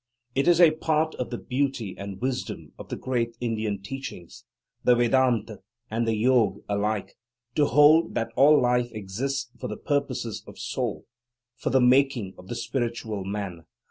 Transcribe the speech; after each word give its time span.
It 0.33 0.47
is 0.47 0.59
a 0.59 0.71
part 0.71 1.13
of 1.19 1.29
the 1.29 1.37
beauty 1.37 1.93
and 1.95 2.19
wisdom 2.19 2.73
of 2.79 2.89
the 2.89 2.95
great 2.95 3.37
Indian 3.39 3.83
teachings, 3.83 4.45
the 4.83 4.95
Vedanta 4.95 5.59
and 5.91 6.07
the 6.07 6.15
Yoga 6.15 6.61
alike, 6.67 7.15
to 7.53 7.67
hold 7.67 8.15
that 8.15 8.33
all 8.35 8.59
life 8.59 8.91
exists 8.93 9.51
for 9.59 9.67
the 9.67 9.77
purposes 9.77 10.43
of 10.47 10.57
Soul, 10.57 11.05
for 11.55 11.69
the 11.69 11.79
making 11.81 12.33
of 12.39 12.47
the 12.47 12.55
spiritual 12.55 13.23
man. 13.25 13.65